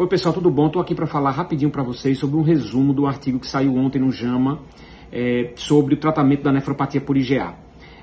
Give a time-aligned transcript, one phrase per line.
[0.00, 0.68] Oi pessoal, tudo bom?
[0.68, 3.98] Estou aqui para falar rapidinho para vocês sobre um resumo do artigo que saiu ontem
[3.98, 4.60] no JAMA
[5.10, 7.56] é, sobre o tratamento da nefropatia por IgA.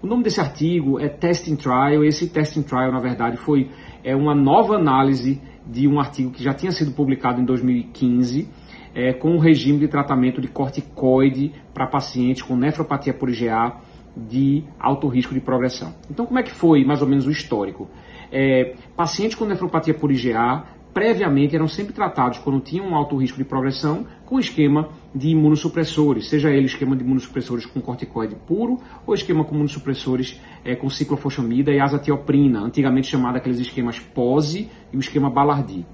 [0.00, 2.04] O nome desse artigo é Testing Trial.
[2.04, 3.70] Esse Testing Trial, na verdade, foi
[4.04, 8.48] é, uma nova análise de um artigo que já tinha sido publicado em 2015
[8.94, 13.80] é, com o regime de tratamento de corticoide para pacientes com nefropatia por IgA
[14.16, 15.92] de alto risco de progressão.
[16.08, 17.88] Então, como é que foi mais ou menos o histórico?
[18.30, 23.38] É, pacientes com nefropatia por IgA previamente eram sempre tratados quando tinham um alto risco
[23.38, 29.14] de progressão com esquema de imunossupressores, seja ele esquema de imunossupressores com corticoide puro ou
[29.14, 35.00] esquema com imunossupressores é, com ciclofosfamida e azatioprina, antigamente chamado aqueles esquemas POSE e o
[35.00, 35.84] esquema Ballardi.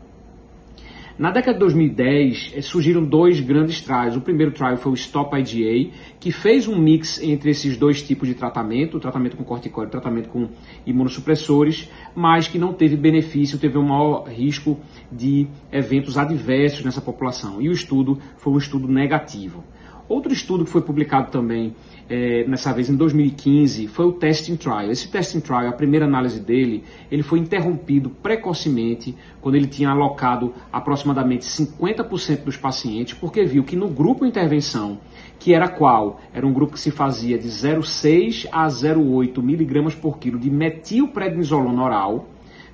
[1.18, 4.16] Na década de 2010 eh, surgiram dois grandes trials.
[4.16, 8.28] O primeiro trial foi o Stop IgA, que fez um mix entre esses dois tipos
[8.28, 10.50] de tratamento, o tratamento com corticoide e o tratamento com
[10.84, 14.78] imunossupressores, mas que não teve benefício, teve um maior risco
[15.10, 17.62] de eventos adversos nessa população.
[17.62, 19.64] E o estudo foi um estudo negativo.
[20.08, 21.74] Outro estudo que foi publicado também,
[22.08, 24.90] é, nessa vez em 2015, foi o Testing Trial.
[24.90, 30.54] Esse Testing Trial, a primeira análise dele, ele foi interrompido precocemente quando ele tinha alocado
[30.72, 34.98] aproximadamente 50% dos pacientes, porque viu que no grupo intervenção,
[35.40, 36.20] que era qual?
[36.32, 41.82] Era um grupo que se fazia de 0,6 a 0,8 miligramas por quilo de metilprednisolona
[41.82, 42.28] oral,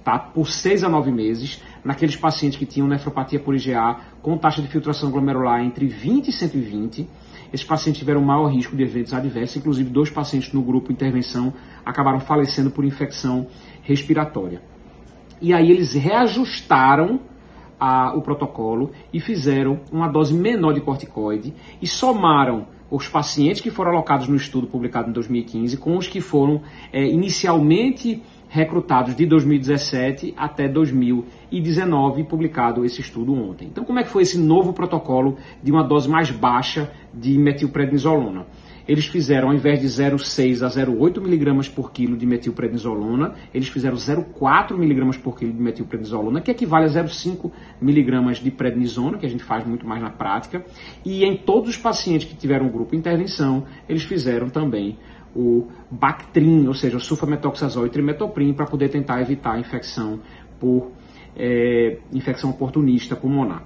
[0.04, 0.18] tá?
[0.18, 4.68] por 6 a 9 meses, naqueles pacientes que tinham nefropatia por IgA com taxa de
[4.68, 7.08] filtração glomerular entre 20 e 120.
[7.52, 11.52] Esses pacientes tiveram maior risco de eventos adversos, inclusive dois pacientes no grupo intervenção
[11.84, 13.46] acabaram falecendo por infecção
[13.82, 14.62] respiratória.
[15.40, 17.20] E aí eles reajustaram
[17.78, 23.70] a, o protocolo e fizeram uma dose menor de corticoide e somaram os pacientes que
[23.70, 28.22] foram alocados no estudo publicado em 2015 com os que foram é, inicialmente
[28.52, 33.66] recrutados de 2017 até 2019, publicado esse estudo ontem.
[33.66, 38.44] Então, como é que foi esse novo protocolo de uma dose mais baixa de metilprednisolona?
[38.86, 43.96] Eles fizeram, ao invés de 0,6 a 0,8 miligramas por quilo de metilprednisolona, eles fizeram
[43.96, 49.30] 0,4 miligramas por quilo de metilprednisolona, que equivale a 0,5 miligramas de prednisona, que a
[49.30, 50.62] gente faz muito mais na prática.
[51.02, 54.98] E em todos os pacientes que tiveram grupo intervenção, eles fizeram também
[55.34, 60.20] o Bactrim, ou seja, o sulfametoxazol e trimetoprim, para poder tentar evitar a infecção
[60.60, 60.90] por
[61.36, 63.64] é, infecção oportunista pulmonar.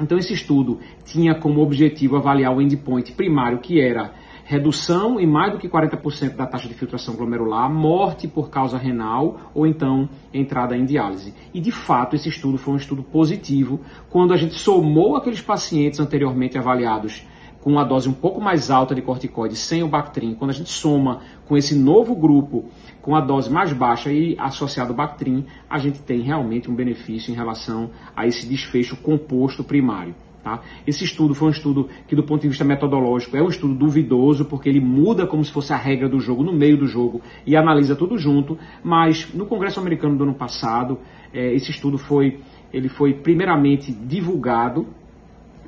[0.00, 4.12] Então esse estudo tinha como objetivo avaliar o endpoint primário, que era
[4.44, 9.50] redução em mais do que 40% da taxa de filtração glomerular, morte por causa renal
[9.52, 11.34] ou então entrada em diálise.
[11.52, 15.98] E de fato esse estudo foi um estudo positivo quando a gente somou aqueles pacientes
[15.98, 17.26] anteriormente avaliados
[17.66, 20.70] com uma dose um pouco mais alta de corticoide sem o Bactrim, quando a gente
[20.70, 22.66] soma com esse novo grupo
[23.02, 27.32] com a dose mais baixa e associado ao Bactrim, a gente tem realmente um benefício
[27.32, 30.14] em relação a esse desfecho composto primário.
[30.44, 30.60] Tá?
[30.86, 34.44] Esse estudo foi um estudo que, do ponto de vista metodológico, é um estudo duvidoso,
[34.44, 37.56] porque ele muda como se fosse a regra do jogo no meio do jogo e
[37.56, 41.00] analisa tudo junto, mas no Congresso Americano do ano passado,
[41.34, 42.38] é, esse estudo foi,
[42.72, 44.86] ele foi primeiramente divulgado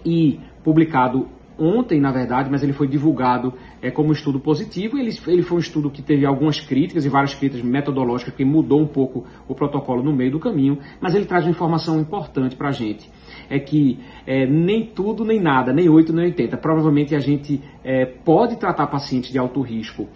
[0.07, 3.53] e publicado ontem, na verdade, mas ele foi divulgado
[3.83, 4.97] é, como estudo positivo.
[4.97, 8.81] Ele, ele foi um estudo que teve algumas críticas e várias críticas metodológicas, que mudou
[8.81, 12.69] um pouco o protocolo no meio do caminho, mas ele traz uma informação importante para
[12.69, 13.11] a gente.
[13.51, 16.57] É que é, nem tudo, nem nada, nem 8, nem 80.
[16.59, 20.09] Provavelmente a gente é, pode tratar pacientes de alto risco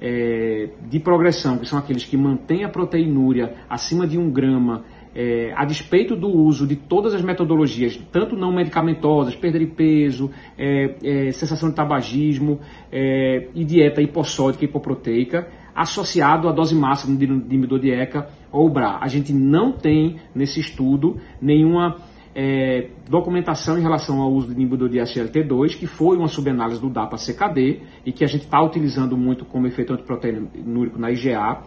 [0.00, 4.84] é, de progressão, que são aqueles que mantêm a proteinúria acima de um grama
[5.18, 10.30] é, a despeito do uso de todas as metodologias, tanto não medicamentosas, perda de peso,
[10.56, 12.60] é, é, sensação de tabagismo
[12.92, 18.98] é, e dieta hipossódica e hipoproteica, associado à dose máxima de de ECA ou BRA.
[19.00, 21.96] A gente não tem nesse estudo nenhuma
[22.32, 26.88] é, documentação em relação ao uso de inibidor de SLT2, que foi uma subanálise do
[26.88, 31.62] DAPA-CKD e que a gente está utilizando muito como efeito antiproteinúrico na IgA,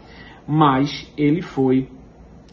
[0.48, 1.90] mas ele foi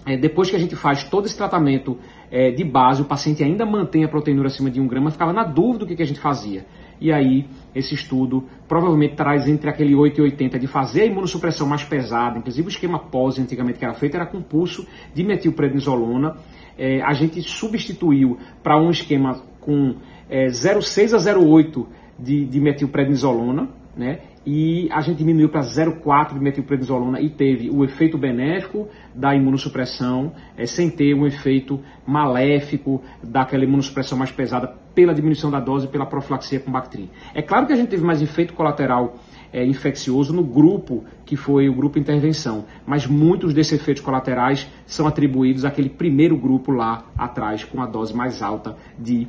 [0.09, 1.99] é, depois que a gente faz todo esse tratamento
[2.31, 5.45] é, de base, o paciente ainda mantém a proteinura acima de 1 grama, ficava na
[5.45, 6.65] dúvida do que, que a gente fazia.
[6.99, 11.67] E aí, esse estudo provavelmente traz entre aquele 8 e 80 de fazer a imunossupressão
[11.67, 16.37] mais pesada, inclusive o esquema pós antigamente que era feito era com pulso de metilprednisolona.
[16.79, 19.95] É, a gente substituiu para um esquema com
[20.31, 21.87] é, 0,6 a 0,8
[22.19, 23.69] de, de metilprednisolona,
[23.99, 24.21] né?
[24.47, 30.33] E a gente diminuiu para 0,4 de metilprednisolona e teve o efeito benéfico da imunossupressão,
[30.57, 35.89] é, sem ter um efeito maléfico daquela imunossupressão mais pesada pela diminuição da dose e
[35.89, 37.11] pela profilaxia com Bactrim.
[37.35, 39.17] É claro que a gente teve mais efeito colateral
[39.53, 45.07] é, infeccioso no grupo que foi o grupo intervenção, mas muitos desses efeitos colaterais são
[45.07, 49.27] atribuídos àquele primeiro grupo lá atrás com a dose mais alta de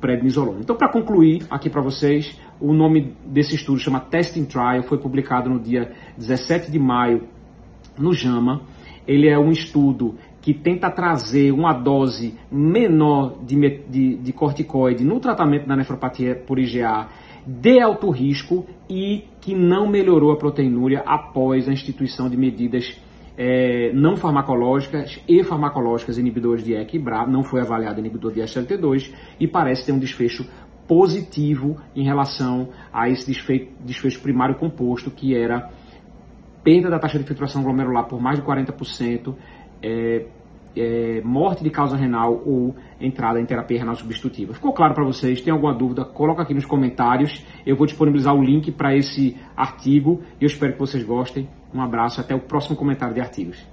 [0.00, 0.60] metilprednisolona.
[0.60, 5.50] Então, para concluir aqui para vocês, o nome desse estudo chama Testing Trial, foi publicado
[5.50, 7.28] no dia 17 de maio
[7.98, 8.62] no JAMA.
[9.06, 13.56] Ele é um estudo que tenta trazer uma dose menor de,
[13.88, 17.08] de, de corticoide no tratamento da nefropatia por IgA
[17.46, 22.98] de alto risco e que não melhorou a proteinúria após a instituição de medidas
[23.36, 28.40] é, não farmacológicas e farmacológicas inibidores de EC e BRA, não foi avaliado inibidor de
[28.40, 30.46] SLT2 e parece ter um desfecho
[30.86, 35.70] positivo em relação a esse desfecho, desfecho primário composto, que era
[36.64, 39.34] perda da taxa de filtração glomerular por mais de 40%,
[39.82, 40.26] é,
[40.76, 44.54] é, morte de causa renal ou entrada em terapia renal substitutiva.
[44.54, 45.40] Ficou claro para vocês?
[45.40, 46.04] Tem alguma dúvida?
[46.04, 47.44] Coloca aqui nos comentários.
[47.66, 51.48] Eu vou disponibilizar o link para esse artigo e eu espero que vocês gostem.
[51.72, 53.64] Um abraço, até o próximo comentário de artigos.